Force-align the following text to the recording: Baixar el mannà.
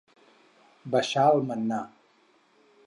Baixar 0.95 1.27
el 1.35 1.47
mannà. 1.51 1.81